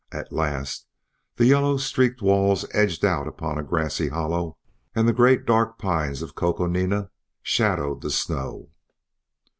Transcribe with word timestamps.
At 0.11 0.33
last 0.33 0.87
the 1.35 1.45
yellow 1.45 1.77
streaked 1.77 2.23
walls 2.23 2.65
edged 2.71 3.05
out 3.05 3.27
upon 3.27 3.59
a 3.59 3.63
grassy 3.63 4.07
hollow 4.07 4.57
and 4.95 5.07
the 5.07 5.13
great 5.13 5.45
dark 5.45 5.77
pines 5.77 6.23
of 6.23 6.33
Coconina 6.33 7.11
shadowed 7.43 8.01
the 8.01 8.09
snow. 8.09 8.71